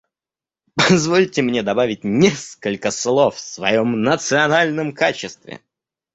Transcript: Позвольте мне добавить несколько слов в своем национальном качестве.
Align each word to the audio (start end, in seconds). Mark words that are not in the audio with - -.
Позвольте 0.75 1.43
мне 1.43 1.61
добавить 1.61 2.03
несколько 2.03 2.89
слов 2.89 3.35
в 3.35 3.39
своем 3.39 4.01
национальном 4.01 4.93
качестве. 4.93 5.61